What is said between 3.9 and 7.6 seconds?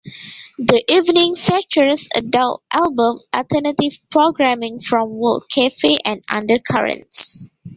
programming from "World Cafe" and "UnderCurrents".